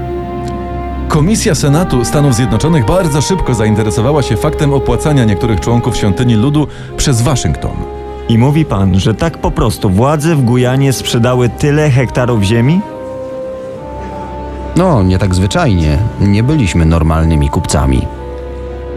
Komisja 1.07 1.55
Senatu 1.55 2.05
Stanów 2.05 2.35
Zjednoczonych 2.35 2.85
bardzo 2.85 3.21
szybko 3.21 3.53
zainteresowała 3.53 4.21
się 4.21 4.37
faktem 4.37 4.73
opłacania 4.73 5.25
niektórych 5.25 5.59
członków 5.59 5.97
Świątyni 5.97 6.35
Ludu 6.35 6.67
przez 6.97 7.21
Waszyngton. 7.21 7.75
I 8.29 8.37
mówi 8.37 8.65
pan, 8.65 8.99
że 8.99 9.13
tak 9.13 9.37
po 9.37 9.51
prostu 9.51 9.89
władze 9.89 10.35
w 10.35 10.41
Gujanie 10.41 10.93
sprzedały 10.93 11.49
tyle 11.49 11.89
hektarów 11.89 12.43
ziemi? 12.43 12.81
No, 14.75 15.03
nie 15.03 15.19
tak 15.19 15.35
zwyczajnie. 15.35 15.97
Nie 16.21 16.43
byliśmy 16.43 16.85
normalnymi 16.85 17.49
kupcami. 17.49 18.18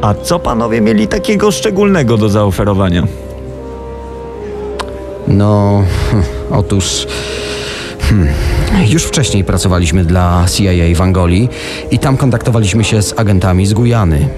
A 0.02 0.14
co 0.14 0.38
panowie 0.38 0.80
mieli 0.80 1.08
takiego 1.08 1.50
szczególnego 1.50 2.16
do 2.16 2.28
zaoferowania? 2.28 3.06
No, 5.28 5.84
otóż. 6.50 7.06
Hmm, 8.00 8.28
już 8.88 9.04
wcześniej 9.04 9.44
pracowaliśmy 9.44 10.04
dla 10.04 10.44
CIA 10.52 10.94
w 10.96 11.00
Angolii 11.00 11.48
i 11.90 11.98
tam 11.98 12.16
kontaktowaliśmy 12.16 12.84
się 12.84 13.02
z 13.02 13.18
agentami 13.18 13.66
z 13.66 13.72
Gujany. 13.72 14.28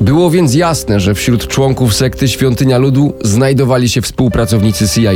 Było 0.00 0.30
więc 0.30 0.54
jasne, 0.54 1.00
że 1.00 1.14
wśród 1.14 1.48
członków 1.48 1.94
sekty 1.94 2.28
Świątynia 2.28 2.78
Ludu 2.78 3.12
znajdowali 3.20 3.88
się 3.88 4.02
współpracownicy 4.02 4.88
CIA. 4.88 5.12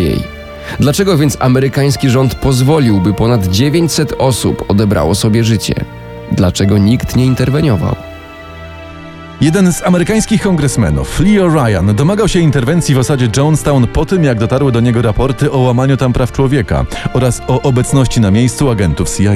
Dlaczego 0.80 1.16
więc 1.16 1.36
amerykański 1.40 2.10
rząd 2.10 2.34
pozwolił, 2.34 3.00
by 3.00 3.14
ponad 3.14 3.46
900 3.46 4.14
osób 4.18 4.64
odebrało 4.68 5.14
sobie 5.14 5.44
życie? 5.44 5.74
Dlaczego 6.32 6.78
nikt 6.78 7.16
nie 7.16 7.26
interweniował? 7.26 7.96
Jeden 9.40 9.72
z 9.72 9.82
amerykańskich 9.82 10.42
kongresmenów, 10.42 11.20
Leo 11.20 11.48
Ryan, 11.48 11.94
domagał 11.94 12.28
się 12.28 12.40
interwencji 12.40 12.94
w 12.94 12.98
osadzie 12.98 13.28
Jonestown 13.36 13.86
po 13.86 14.06
tym, 14.06 14.24
jak 14.24 14.38
dotarły 14.38 14.72
do 14.72 14.80
niego 14.80 15.02
raporty 15.02 15.52
o 15.52 15.58
łamaniu 15.58 15.96
tam 15.96 16.12
praw 16.12 16.32
człowieka 16.32 16.84
oraz 17.12 17.42
o 17.48 17.62
obecności 17.62 18.20
na 18.20 18.30
miejscu 18.30 18.70
agentów 18.70 19.16
CIA. 19.16 19.32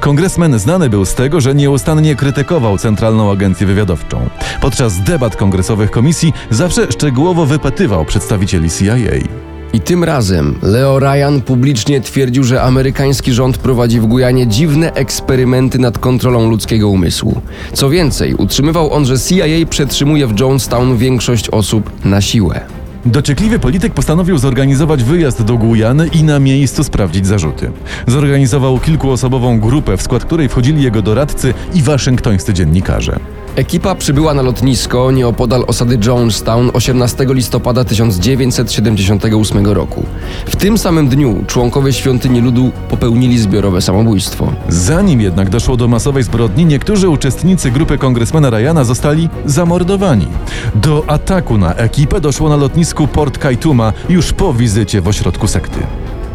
Kongresmen 0.00 0.58
znany 0.58 0.90
był 0.90 1.04
z 1.04 1.14
tego, 1.14 1.40
że 1.40 1.54
nieustannie 1.54 2.16
krytykował 2.16 2.78
Centralną 2.78 3.32
Agencję 3.32 3.66
Wywiadowczą. 3.66 4.28
Podczas 4.60 5.00
debat 5.00 5.36
kongresowych 5.36 5.90
komisji 5.90 6.32
zawsze 6.50 6.92
szczegółowo 6.92 7.46
wypytywał 7.46 8.04
przedstawicieli 8.04 8.70
CIA. 8.70 9.47
I 9.72 9.80
tym 9.80 10.04
razem 10.04 10.54
Leo 10.62 10.98
Ryan 10.98 11.40
publicznie 11.40 12.00
twierdził, 12.00 12.44
że 12.44 12.62
amerykański 12.62 13.32
rząd 13.32 13.58
prowadzi 13.58 14.00
w 14.00 14.06
Gujanie 14.06 14.46
dziwne 14.46 14.92
eksperymenty 14.92 15.78
nad 15.78 15.98
kontrolą 15.98 16.50
ludzkiego 16.50 16.88
umysłu. 16.88 17.40
Co 17.72 17.90
więcej, 17.90 18.34
utrzymywał 18.34 18.92
on, 18.92 19.04
że 19.06 19.18
CIA 19.18 19.66
przetrzymuje 19.70 20.26
w 20.26 20.40
Jonestown 20.40 20.96
większość 20.96 21.50
osób 21.50 22.04
na 22.04 22.20
siłę. 22.20 22.60
Dociekliwy 23.06 23.58
polityk 23.58 23.94
postanowił 23.94 24.38
zorganizować 24.38 25.04
wyjazd 25.04 25.42
do 25.42 25.56
Gujany 25.56 26.08
i 26.08 26.22
na 26.22 26.38
miejscu 26.38 26.84
sprawdzić 26.84 27.26
zarzuty. 27.26 27.70
Zorganizował 28.06 28.78
kilkuosobową 28.78 29.60
grupę, 29.60 29.96
w 29.96 30.02
skład 30.02 30.24
której 30.24 30.48
wchodzili 30.48 30.82
jego 30.82 31.02
doradcy 31.02 31.54
i 31.74 31.82
waszyngtońscy 31.82 32.54
dziennikarze. 32.54 33.18
Ekipa 33.56 33.94
przybyła 33.94 34.34
na 34.34 34.42
lotnisko 34.42 35.10
nieopodal 35.10 35.64
osady 35.66 35.98
Jonestown 36.06 36.70
18 36.72 37.26
listopada 37.28 37.84
1978 37.84 39.66
roku. 39.66 40.04
W 40.46 40.56
tym 40.56 40.78
samym 40.78 41.08
dniu 41.08 41.44
członkowie 41.46 41.92
Świątyni 41.92 42.40
Ludu 42.40 42.70
popełnili 42.88 43.38
zbiorowe 43.38 43.80
samobójstwo. 43.82 44.52
Zanim 44.68 45.20
jednak 45.20 45.50
doszło 45.50 45.76
do 45.76 45.88
masowej 45.88 46.22
zbrodni, 46.22 46.66
niektórzy 46.66 47.08
uczestnicy 47.08 47.70
grupy 47.70 47.98
kongresmena 47.98 48.50
Ryana 48.50 48.84
zostali 48.84 49.28
zamordowani. 49.46 50.28
Do 50.74 51.04
ataku 51.06 51.58
na 51.58 51.74
ekipę 51.74 52.20
doszło 52.20 52.48
na 52.48 52.56
lotnisku 52.56 53.06
Port 53.06 53.38
Kaituma 53.38 53.92
już 54.08 54.32
po 54.32 54.54
wizycie 54.54 55.00
w 55.00 55.08
ośrodku 55.08 55.48
sekty. 55.48 55.80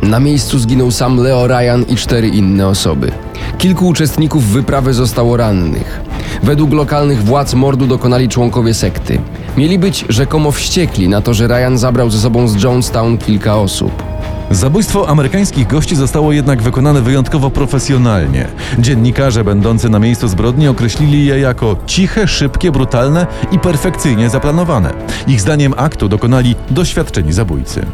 Na 0.01 0.20
miejscu 0.20 0.60
zginął 0.60 0.91
sam 0.91 1.17
Leo 1.17 1.48
Ryan 1.48 1.86
i 1.89 1.96
cztery 1.96 2.27
inne 2.27 2.67
osoby. 2.67 3.12
Kilku 3.58 3.88
uczestników 3.88 4.46
wyprawy 4.46 4.93
zostało 4.93 5.38
rannych. 5.38 6.01
Według 6.43 6.73
lokalnych 6.73 7.23
władz 7.23 7.53
mordu 7.53 7.88
dokonali 7.88 8.29
członkowie 8.29 8.73
sekty. 8.73 9.19
Mieli 9.57 9.79
być 9.79 10.05
rzekomo 10.09 10.51
wściekli 10.51 11.09
na 11.09 11.21
to, 11.21 11.33
że 11.33 11.47
Ryan 11.47 11.77
zabrał 11.77 12.09
ze 12.09 12.19
sobą 12.19 12.47
z 12.47 12.63
Jonestown 12.63 13.17
kilka 13.17 13.57
osób. 13.57 14.12
Zabójstwo 14.53 15.10
amerykańskich 15.10 15.67
gości 15.67 15.95
zostało 15.95 16.31
jednak 16.31 16.62
wykonane 16.62 17.01
wyjątkowo 17.01 17.50
profesjonalnie. 17.50 18.48
Dziennikarze 18.79 19.43
będący 19.43 19.89
na 19.89 20.00
miejscu 20.00 20.27
zbrodni 20.27 20.67
określili 20.67 21.25
je 21.25 21.39
jako 21.39 21.75
ciche, 21.86 22.27
szybkie, 22.27 22.72
brutalne 22.72 23.27
i 23.51 23.60
perfekcyjnie 23.60 24.29
zaplanowane. 24.29 24.93
Ich 25.27 25.41
zdaniem 25.41 25.74
aktu 25.77 26.10
dokonali 26.10 26.55
doświadczeni 26.69 27.33
zabójcy. 27.33 27.86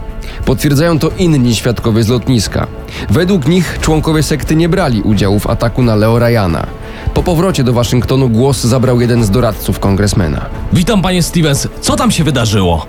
Potwierdzają 0.46 1.00
to 1.00 1.10
inni 1.18 1.56
świadkowie 1.56 2.04
z 2.04 2.08
lotniska. 2.08 2.68
Według 3.10 3.48
nich 3.48 3.78
członkowie 3.82 4.24
sekty 4.24 4.56
nie 4.56 4.70
brali 4.70 5.02
udziału 5.02 5.40
w 5.40 5.48
ataku 5.48 5.84
na 5.84 5.96
Leo 5.96 6.20
Ryana. 6.20 6.68
Po 7.14 7.24
powrocie 7.24 7.64
do 7.64 7.74
Waszyngtonu 7.74 8.30
głos 8.30 8.64
zabrał 8.64 9.02
jeden 9.02 9.24
z 9.24 9.30
doradców 9.30 9.80
kongresmena. 9.80 10.46
Witam 10.74 11.02
panie 11.02 11.24
Stevens, 11.24 11.68
co 11.82 11.96
tam 11.96 12.12
się 12.12 12.24
wydarzyło? 12.24 12.86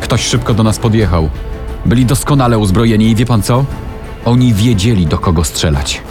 Ktoś 0.00 0.26
szybko 0.26 0.54
do 0.54 0.62
nas 0.62 0.78
podjechał. 0.78 1.30
Byli 1.86 2.06
doskonale 2.06 2.58
uzbrojeni 2.58 3.10
i 3.10 3.14
wie 3.14 3.26
pan 3.26 3.42
co? 3.42 3.64
Oni 4.24 4.54
wiedzieli, 4.54 5.06
do 5.06 5.18
kogo 5.18 5.44
strzelać. 5.44 6.02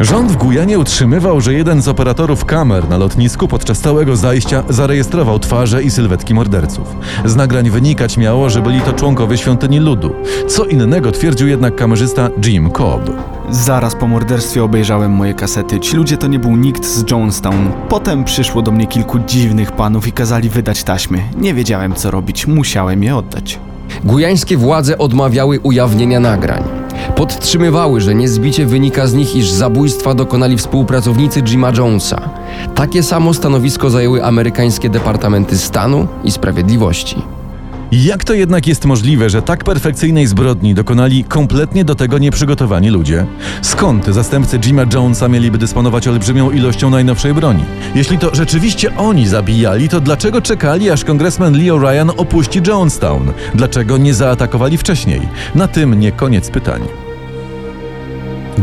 Rząd 0.00 0.32
w 0.32 0.36
Gujanie 0.36 0.78
utrzymywał, 0.78 1.40
że 1.40 1.54
jeden 1.54 1.82
z 1.82 1.88
operatorów 1.88 2.44
kamer 2.44 2.88
na 2.88 2.96
lotnisku 2.96 3.48
podczas 3.48 3.80
całego 3.80 4.16
zajścia 4.16 4.62
zarejestrował 4.68 5.38
twarze 5.38 5.82
i 5.82 5.90
sylwetki 5.90 6.34
morderców. 6.34 6.96
Z 7.24 7.36
nagrań 7.36 7.70
wynikać 7.70 8.16
miało, 8.16 8.50
że 8.50 8.62
byli 8.62 8.80
to 8.80 8.92
członkowie 8.92 9.38
świątyni 9.38 9.80
ludu. 9.80 10.12
Co 10.48 10.64
innego 10.64 11.12
twierdził 11.12 11.48
jednak 11.48 11.76
kamerzysta 11.76 12.30
Jim 12.44 12.70
Cobb. 12.70 13.10
Zaraz 13.50 13.94
po 13.94 14.06
morderstwie 14.06 14.64
obejrzałem 14.64 15.10
moje 15.12 15.34
kasety. 15.34 15.80
Ci 15.80 15.96
ludzie 15.96 16.16
to 16.16 16.26
nie 16.26 16.38
był 16.38 16.56
nikt 16.56 16.84
z 16.84 17.10
Jonestown. 17.10 17.70
Potem 17.88 18.24
przyszło 18.24 18.62
do 18.62 18.70
mnie 18.70 18.86
kilku 18.86 19.18
dziwnych 19.18 19.72
panów 19.72 20.06
i 20.08 20.12
kazali 20.12 20.48
wydać 20.48 20.84
taśmy. 20.84 21.22
Nie 21.36 21.54
wiedziałem 21.54 21.94
co 21.94 22.10
robić, 22.10 22.46
musiałem 22.46 23.02
je 23.02 23.16
oddać. 23.16 23.58
Gujańskie 24.04 24.56
władze 24.56 24.98
odmawiały 24.98 25.60
ujawnienia 25.60 26.20
nagrań. 26.20 26.62
Podtrzymywały, 27.16 28.00
że 28.00 28.14
niezbicie 28.14 28.66
wynika 28.66 29.06
z 29.06 29.14
nich, 29.14 29.36
iż 29.36 29.50
zabójstwa 29.50 30.14
dokonali 30.14 30.56
współpracownicy 30.56 31.42
Jima 31.42 31.72
Jonesa. 31.76 32.30
Takie 32.74 33.02
samo 33.02 33.34
stanowisko 33.34 33.90
zajęły 33.90 34.24
amerykańskie 34.24 34.88
departamenty 34.88 35.58
stanu 35.58 36.06
i 36.24 36.30
sprawiedliwości. 36.30 37.41
Jak 37.92 38.24
to 38.24 38.34
jednak 38.34 38.66
jest 38.66 38.84
możliwe, 38.84 39.30
że 39.30 39.42
tak 39.42 39.64
perfekcyjnej 39.64 40.26
zbrodni 40.26 40.74
dokonali 40.74 41.24
kompletnie 41.24 41.84
do 41.84 41.94
tego 41.94 42.18
nieprzygotowani 42.18 42.90
ludzie? 42.90 43.26
Skąd 43.62 44.06
zastępcy 44.06 44.58
Jima 44.58 44.82
Jonesa 44.94 45.28
mieliby 45.28 45.58
dysponować 45.58 46.08
olbrzymią 46.08 46.50
ilością 46.50 46.90
najnowszej 46.90 47.34
broni? 47.34 47.64
Jeśli 47.94 48.18
to 48.18 48.34
rzeczywiście 48.34 48.96
oni 48.96 49.28
zabijali, 49.28 49.88
to 49.88 50.00
dlaczego 50.00 50.42
czekali, 50.42 50.90
aż 50.90 51.04
kongresmen 51.04 51.64
Leo 51.64 51.78
Ryan 51.78 52.10
opuści 52.16 52.60
Jonestown? 52.66 53.32
Dlaczego 53.54 53.96
nie 53.96 54.14
zaatakowali 54.14 54.78
wcześniej? 54.78 55.20
Na 55.54 55.68
tym 55.68 56.00
nie 56.00 56.12
koniec 56.12 56.50
pytań. 56.50 57.11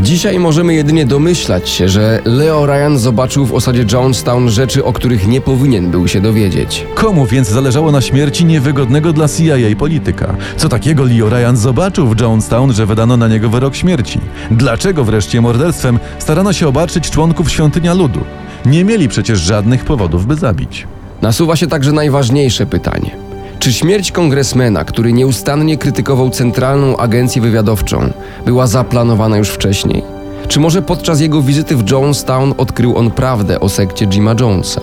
Dzisiaj 0.02 0.38
możemy 0.38 0.74
jedynie 0.74 1.06
domyślać 1.06 1.68
się, 1.68 1.88
że 1.88 2.20
Leo 2.24 2.66
Ryan 2.66 2.98
zobaczył 2.98 3.46
w 3.46 3.54
osadzie 3.54 3.84
Jonestown 3.92 4.48
rzeczy, 4.48 4.84
o 4.84 4.92
których 4.92 5.28
nie 5.28 5.40
powinien 5.40 5.90
był 5.90 6.08
się 6.08 6.20
dowiedzieć. 6.20 6.86
Komu 6.94 7.26
więc 7.26 7.48
zależało 7.48 7.92
na 7.92 8.00
śmierci 8.00 8.44
niewygodnego 8.44 9.12
dla 9.12 9.28
CIA 9.28 9.76
polityka? 9.78 10.36
Co 10.56 10.68
takiego 10.68 11.04
Leo 11.04 11.28
Ryan 11.28 11.56
zobaczył 11.56 12.06
w 12.06 12.20
Jonestown, 12.20 12.72
że 12.72 12.86
wydano 12.86 13.16
na 13.16 13.28
niego 13.28 13.48
wyrok 13.50 13.74
śmierci? 13.74 14.20
Dlaczego 14.50 15.04
wreszcie 15.04 15.40
morderstwem 15.40 15.98
starano 16.18 16.52
się 16.52 16.68
obarczyć 16.68 17.10
członków 17.10 17.50
Świątynia 17.50 17.94
Ludu? 17.94 18.20
Nie 18.66 18.84
mieli 18.84 19.08
przecież 19.08 19.40
żadnych 19.40 19.84
powodów, 19.84 20.26
by 20.26 20.36
zabić. 20.36 20.86
Nasuwa 21.22 21.56
się 21.56 21.66
także 21.66 21.92
najważniejsze 21.92 22.66
pytanie. 22.66 23.29
Czy 23.60 23.72
śmierć 23.72 24.12
kongresmena, 24.12 24.84
który 24.84 25.12
nieustannie 25.12 25.78
krytykował 25.78 26.30
Centralną 26.30 26.96
Agencję 26.96 27.42
Wywiadowczą, 27.42 28.12
była 28.46 28.66
zaplanowana 28.66 29.36
już 29.36 29.48
wcześniej? 29.48 30.02
Czy 30.48 30.60
może 30.60 30.82
podczas 30.82 31.20
jego 31.20 31.42
wizyty 31.42 31.76
w 31.76 31.90
Jonestown 31.90 32.54
odkrył 32.58 32.96
on 32.98 33.10
prawdę 33.10 33.60
o 33.60 33.68
sekcie 33.68 34.06
Jima 34.06 34.34
Jonesa? 34.40 34.80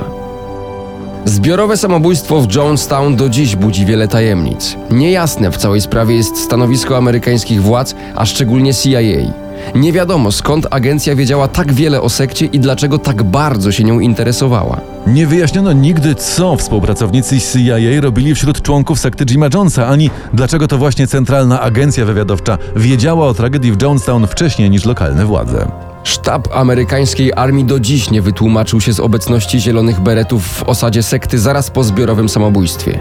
Zbiorowe 1.26 1.78
samobójstwo 1.78 2.42
w 2.42 2.56
Jonestown 2.56 3.16
do 3.16 3.30
dziś 3.30 3.56
budzi 3.56 3.86
wiele 3.86 4.08
tajemnic. 4.08 4.76
Niejasne 4.92 5.52
w 5.52 5.58
całej 5.58 5.82
sprawie 5.82 6.16
jest 6.16 6.38
stanowisko 6.38 6.98
amerykańskich 6.98 7.62
władz, 7.62 7.96
a 8.16 8.26
szczególnie 8.26 8.74
CIA. 8.74 9.47
Nie 9.76 9.94
wiadomo 9.94 10.32
skąd 10.32 10.68
agencja 10.72 11.16
wiedziała 11.16 11.48
tak 11.48 11.74
wiele 11.74 12.02
o 12.02 12.10
sekcie 12.10 12.46
i 12.46 12.60
dlaczego 12.60 12.98
tak 12.98 13.24
bardzo 13.24 13.72
się 13.72 13.84
nią 13.84 14.00
interesowała. 14.00 14.82
Nie 15.08 15.28
wyjaśniono 15.28 15.74
nigdy, 15.74 16.16
co 16.16 16.56
współpracownicy 16.56 17.42
CIA 17.42 18.02
robili 18.02 18.36
wśród 18.36 18.62
członków 18.62 19.00
sekty 19.00 19.26
Jima 19.26 19.48
Jonesa, 19.54 19.88
ani 19.88 20.10
dlaczego 20.34 20.68
to 20.68 20.78
właśnie 20.78 21.08
Centralna 21.08 21.62
Agencja 21.62 22.06
Wywiadowcza 22.06 22.58
wiedziała 22.76 23.28
o 23.28 23.34
tragedii 23.34 23.72
w 23.72 23.82
Jonestown 23.82 24.28
wcześniej 24.28 24.70
niż 24.70 24.86
lokalne 24.86 25.26
władze. 25.26 25.68
Sztab 26.04 26.48
amerykańskiej 26.54 27.34
armii 27.34 27.66
do 27.66 27.80
dziś 27.80 28.12
nie 28.12 28.22
wytłumaczył 28.22 28.82
się 28.82 28.94
z 28.94 29.00
obecności 29.00 29.60
zielonych 29.60 30.00
beretów 30.00 30.48
w 30.48 30.64
osadzie 30.64 31.04
sekty 31.04 31.40
zaraz 31.40 31.70
po 31.70 31.84
zbiorowym 31.84 32.30
samobójstwie. 32.30 33.00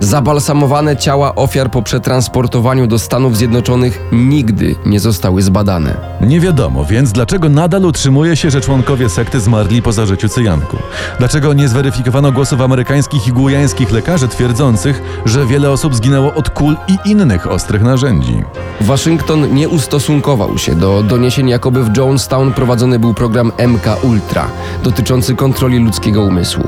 Zabalsamowane 0.00 0.96
ciała 0.96 1.34
ofiar 1.34 1.70
po 1.70 1.82
przetransportowaniu 1.82 2.86
do 2.86 2.98
Stanów 2.98 3.36
Zjednoczonych 3.36 4.00
nigdy 4.12 4.74
nie 4.86 5.00
zostały 5.00 5.42
zbadane. 5.42 5.96
Nie 6.20 6.40
wiadomo 6.40 6.84
więc, 6.84 7.12
dlaczego 7.12 7.48
nadal 7.48 7.84
utrzymuje 7.84 8.36
się, 8.36 8.50
że 8.50 8.60
członkowie 8.60 9.08
sekty 9.08 9.40
zmarli 9.40 9.82
po 9.82 9.92
zażyciu 9.92 10.28
cyjanku. 10.28 10.76
Dlaczego 11.18 11.52
nie 11.52 11.68
zweryfikowano 11.68 12.32
głosów 12.32 12.60
amerykańskich 12.60 13.28
i 13.28 13.32
gujańskich 13.32 13.92
lekarzy 13.92 14.28
twierdzących, 14.28 15.02
że 15.24 15.46
wiele 15.46 15.70
osób 15.70 15.94
zginęło 15.94 16.34
od 16.34 16.50
kul 16.50 16.76
i 16.88 17.10
innych 17.10 17.50
ostrych 17.50 17.82
narzędzi. 17.82 18.42
Waszyngton 18.80 19.54
nie 19.54 19.68
ustosunkował 19.68 20.58
się 20.58 20.74
do 20.74 21.02
doniesień, 21.02 21.48
jakoby 21.48 21.84
w 21.84 21.96
Jonestown 21.96 22.52
prowadzony 22.52 22.98
był 22.98 23.14
program 23.14 23.52
MK 23.68 24.04
Ultra 24.04 24.46
dotyczący 24.82 25.34
kontroli 25.34 25.78
ludzkiego 25.78 26.22
umysłu. 26.22 26.64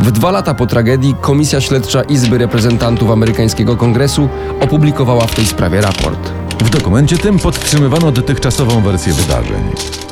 W 0.00 0.10
dwa 0.10 0.30
lata 0.30 0.54
po 0.54 0.66
tragedii 0.66 1.14
Komisja 1.20 1.60
Śledcza 1.60 2.02
Izby 2.02 2.38
Reprezentantów 2.38 3.10
Amerykańskiego 3.10 3.76
Kongresu 3.76 4.28
opublikowała 4.60 5.26
w 5.26 5.34
tej 5.34 5.46
sprawie 5.46 5.80
raport. 5.80 6.32
W 6.64 6.70
dokumencie 6.70 7.18
tym 7.18 7.38
podtrzymywano 7.38 8.12
dotychczasową 8.12 8.80
wersję 8.80 9.12
wydarzeń. 9.12 9.62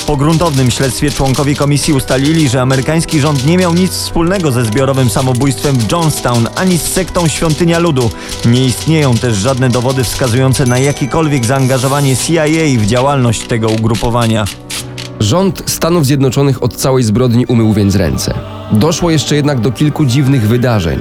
Po 0.07 0.17
gruntownym 0.17 0.71
śledztwie 0.71 1.11
członkowie 1.11 1.55
komisji 1.55 1.95
ustalili, 1.95 2.49
że 2.49 2.63
amerykański 2.63 3.21
rząd 3.21 3.47
nie 3.47 3.59
miał 3.59 3.75
nic 3.75 3.93
wspólnego 3.93 4.53
ze 4.53 4.65
zbiorowym 4.65 5.11
samobójstwem 5.11 5.77
w 5.77 5.93
Jonestown 5.93 6.49
ani 6.57 6.79
z 6.79 6.83
sektą 6.83 7.29
Świątynia 7.29 7.79
Ludu. 7.79 8.11
Nie 8.45 8.65
istnieją 8.65 9.15
też 9.15 9.37
żadne 9.37 9.69
dowody 9.69 10.05
wskazujące 10.05 10.67
na 10.67 10.79
jakiekolwiek 10.79 11.45
zaangażowanie 11.45 12.17
CIA 12.17 12.45
w 12.79 12.87
działalność 12.87 13.47
tego 13.47 13.69
ugrupowania. 13.69 14.45
Rząd 15.21 15.63
Stanów 15.67 16.07
Zjednoczonych 16.07 16.63
od 16.63 16.77
całej 16.77 17.05
zbrodni 17.05 17.47
umył 17.47 17.73
więc 17.73 17.95
ręce. 17.95 18.56
Doszło 18.73 19.11
jeszcze 19.11 19.37
jednak 19.37 19.61
do 19.61 19.73
kilku 19.73 20.05
dziwnych 20.05 20.49
wydarzeń. 20.49 20.99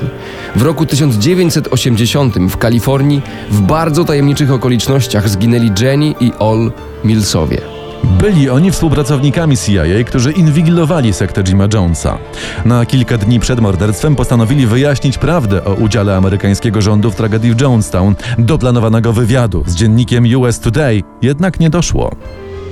W 0.56 0.62
roku 0.62 0.86
1980 0.86 2.36
w 2.50 2.58
Kalifornii 2.58 3.22
w 3.50 3.62
bardzo 3.62 4.06
tajemniczych 4.06 4.52
okolicznościach 4.52 5.30
zginęli 5.30 5.72
Jenny 5.82 6.14
i 6.20 6.32
Ol 6.40 6.72
Millsowie. 7.04 7.62
Byli 8.04 8.50
oni 8.50 8.72
współpracownikami 8.72 9.58
CIA, 9.58 10.04
którzy 10.06 10.32
inwigilowali 10.32 11.14
sektę 11.14 11.44
Jima 11.44 11.68
Jonesa. 11.74 12.18
Na 12.66 12.86
kilka 12.86 13.18
dni 13.18 13.40
przed 13.40 13.60
morderstwem 13.60 14.16
postanowili 14.16 14.68
wyjaśnić 14.68 15.18
prawdę 15.18 15.64
o 15.66 15.74
udziale 15.74 16.16
amerykańskiego 16.16 16.82
rządu 16.82 17.12
w 17.12 17.16
tragedii 17.16 17.54
w 17.54 17.62
Jonestown. 17.62 18.16
Do 18.38 18.58
planowanego 18.58 19.14
wywiadu 19.14 19.64
z 19.68 19.76
dziennikiem 19.76 20.26
US 20.38 20.60
Today 20.60 21.04
jednak 21.22 21.60
nie 21.60 21.70
doszło. 21.70 22.16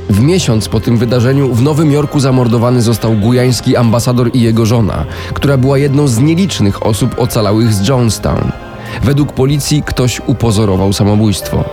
W 0.09 0.21
miesiąc 0.21 0.69
po 0.69 0.79
tym 0.79 0.97
wydarzeniu 0.97 1.53
w 1.53 1.61
Nowym 1.61 1.91
Jorku 1.91 2.19
zamordowany 2.19 2.81
został 2.81 3.13
gujański 3.13 3.75
ambasador 3.75 4.29
i 4.33 4.41
jego 4.41 4.65
żona, 4.65 5.05
która 5.33 5.57
była 5.57 5.77
jedną 5.77 6.07
z 6.07 6.19
nielicznych 6.19 6.85
osób 6.85 7.19
ocalałych 7.19 7.73
z 7.73 7.87
Jonestown. 7.87 8.51
Według 9.03 9.33
policji 9.33 9.83
ktoś 9.85 10.21
upozorował 10.27 10.93
samobójstwo. 10.93 11.63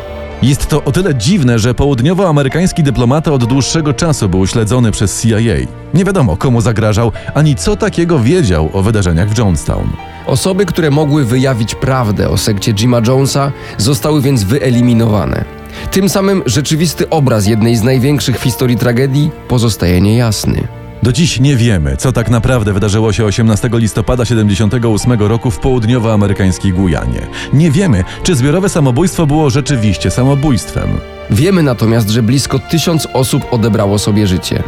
Jest 0.43 0.67
to 0.67 0.85
o 0.85 0.93
tyle 0.93 1.15
dziwne, 1.15 1.59
że 1.59 1.75
południowoamerykański 1.75 2.83
dyplomata 2.83 3.33
od 3.33 3.45
dłuższego 3.45 3.95
czasu 3.95 4.29
był 4.29 4.47
śledzony 4.47 4.91
przez 4.91 5.23
CIA. 5.23 5.67
Nie 5.95 6.05
wiadomo, 6.05 6.37
komu 6.37 6.61
zagrażał, 6.61 7.13
ani 7.35 7.57
co 7.57 7.77
takiego 7.77 8.19
wiedział 8.19 8.71
o 8.73 8.83
wydarzeniach 8.83 9.29
w 9.29 9.39
Jonestown. 9.39 9.89
Osoby, 10.27 10.67
które 10.67 10.91
mogły 10.91 11.25
wyjawić 11.25 11.75
prawdę 11.75 12.29
o 12.29 12.37
sekcie 12.37 12.73
Jima 12.73 13.01
Jonesa, 13.07 13.53
zostały 13.79 14.23
więc 14.23 14.45
wyeliminowane. 14.45 15.60
Tym 15.91 16.09
samym 16.09 16.43
rzeczywisty 16.47 17.11
obraz 17.11 17.47
jednej 17.47 17.77
z 17.77 17.83
największych 17.83 18.39
w 18.39 18.43
historii 18.43 18.77
tragedii 18.77 19.31
pozostaje 19.49 20.01
niejasny. 20.01 20.69
Do 21.03 21.13
dziś 21.13 21.41
nie 21.41 21.57
wiemy, 21.57 21.97
co 21.97 22.13
tak 22.13 22.31
naprawdę 22.31 22.73
wydarzyło 22.73 23.13
się 23.13 23.25
18 23.25 23.71
listopada 23.73 24.25
78 24.25 25.13
roku 25.13 25.51
w 25.51 25.59
południowoamerykańskiej 25.59 26.73
Gujanie. 26.73 27.27
Nie 27.53 27.71
wiemy, 27.71 28.05
czy 28.23 28.35
zbiorowe 28.35 28.69
samobójstwo 28.69 29.27
było 29.27 29.51
rzeczywiście 29.51 30.11
samobójstwem. 30.11 30.89
Wiemy 31.31 31.63
natomiast, 31.63 32.11
że 32.11 32.23
blisko 32.23 32.59
tysiąc 32.59 33.09
osób 33.13 33.47
odebrało 33.51 33.99
sobie 33.99 34.27
życie. 34.27 34.63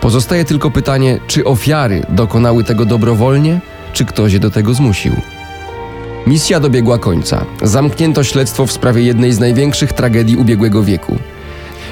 Pozostaje 0.00 0.44
tylko 0.44 0.70
pytanie, 0.70 1.18
czy 1.26 1.44
ofiary 1.44 2.02
dokonały 2.08 2.64
tego 2.64 2.84
dobrowolnie, 2.84 3.60
czy 3.92 4.04
ktoś 4.04 4.32
je 4.32 4.40
do 4.40 4.50
tego 4.50 4.74
zmusił. 4.74 5.12
Misja 6.26 6.60
dobiegła 6.60 6.98
końca. 6.98 7.44
Zamknięto 7.62 8.24
śledztwo 8.24 8.66
w 8.66 8.72
sprawie 8.72 9.02
jednej 9.02 9.32
z 9.32 9.38
największych 9.38 9.92
tragedii 9.92 10.36
ubiegłego 10.36 10.82
wieku. 10.82 11.18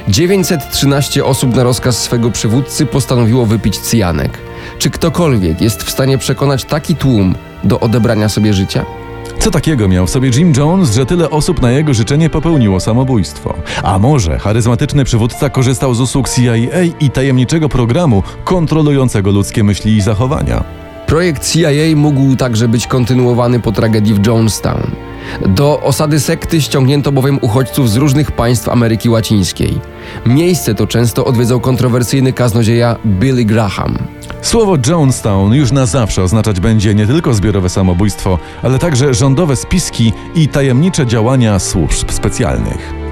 913 0.09 1.25
osób 1.25 1.57
na 1.57 1.63
rozkaz 1.63 2.03
swego 2.03 2.31
przywódcy 2.31 2.87
postanowiło 2.87 3.47
wypić 3.47 3.79
cyjanek. 3.79 4.39
Czy 4.79 4.91
ktokolwiek 4.91 5.61
jest 5.61 5.83
w 5.83 5.91
stanie 5.91 6.19
przekonać 6.19 6.65
taki 6.65 6.97
tłum 6.97 7.35
do 7.65 7.81
odebrania 7.81 8.29
sobie 8.29 8.55
życia? 8.55 8.85
Co 9.39 9.51
takiego 9.51 9.89
miał 9.89 10.07
w 10.07 10.11
sobie 10.11 10.31
Jim 10.31 10.53
Jones, 10.57 10.95
że 10.95 11.07
tyle 11.07 11.31
osób 11.31 11.63
na 11.63 11.71
jego 11.71 11.95
życzenie 11.95 12.31
popełniło 12.31 12.81
samobójstwo? 12.81 13.55
A 13.83 13.99
może 13.99 14.39
charyzmatyczny 14.39 15.05
przywódca 15.05 15.51
korzystał 15.51 15.95
z 15.95 16.01
usług 16.01 16.29
CIA 16.29 16.83
i 17.01 17.11
tajemniczego 17.11 17.69
programu 17.69 18.23
kontrolującego 18.45 19.31
ludzkie 19.31 19.65
myśli 19.65 19.97
i 19.97 20.01
zachowania? 20.01 20.84
Projekt 21.07 21.53
CIA 21.53 21.97
mógł 21.97 22.37
także 22.37 22.69
być 22.69 22.87
kontynuowany 22.87 23.61
po 23.61 23.73
tragedii 23.73 24.15
w 24.15 24.27
Jonestown. 24.27 24.91
Do 25.47 25.81
osady 25.81 26.21
sekty 26.21 26.63
ściągnięto 26.63 27.13
bowiem 27.13 27.39
uchodźców 27.43 27.91
z 27.91 27.97
różnych 27.97 28.33
państw 28.33 28.69
Ameryki 28.69 29.09
Łacińskiej. 29.09 29.81
Miejsce 30.27 30.75
to 30.75 30.87
często 30.87 31.25
odwiedzał 31.25 31.61
kontrowersyjny 31.61 32.33
kaznodzieja 32.33 32.97
Billy 33.07 33.45
Graham. 33.45 33.99
Słowo 34.43 34.77
Jonestown 34.87 35.53
już 35.53 35.73
na 35.73 35.87
zawsze 35.87 36.23
oznaczać 36.23 36.61
będzie 36.61 36.95
nie 36.95 37.07
tylko 37.07 37.35
zbiorowe 37.35 37.69
samobójstwo, 37.69 38.39
ale 38.63 38.79
także 38.79 39.15
rządowe 39.15 39.57
spiski 39.57 40.13
i 40.35 40.49
tajemnicze 40.49 41.07
działania 41.07 41.59
służb 41.59 42.11
specjalnych. 42.11 43.04